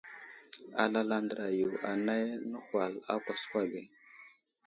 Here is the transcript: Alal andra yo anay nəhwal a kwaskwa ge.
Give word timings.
Alal 0.83 1.09
andra 1.17 1.47
yo 1.59 1.69
anay 1.91 2.25
nəhwal 2.51 2.93
a 3.11 3.13
kwaskwa 3.23 3.61
ge. 3.71 3.81